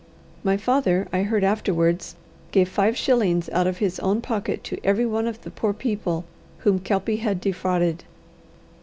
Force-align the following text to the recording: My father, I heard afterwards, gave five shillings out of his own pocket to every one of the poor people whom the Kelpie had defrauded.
My 0.43 0.57
father, 0.57 1.07
I 1.13 1.21
heard 1.21 1.43
afterwards, 1.43 2.15
gave 2.49 2.67
five 2.67 2.97
shillings 2.97 3.49
out 3.49 3.67
of 3.67 3.77
his 3.77 3.99
own 3.99 4.19
pocket 4.19 4.63
to 4.63 4.79
every 4.83 5.05
one 5.05 5.27
of 5.27 5.43
the 5.43 5.51
poor 5.51 5.73
people 5.73 6.25
whom 6.65 6.77
the 6.77 6.83
Kelpie 6.83 7.17
had 7.17 7.39
defrauded. 7.39 8.03